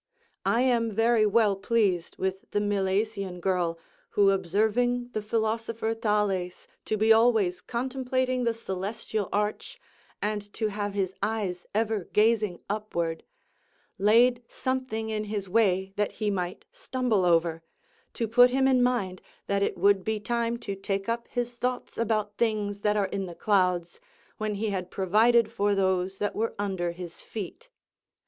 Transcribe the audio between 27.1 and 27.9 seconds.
feet.